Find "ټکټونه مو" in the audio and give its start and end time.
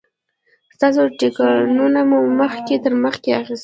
1.19-2.19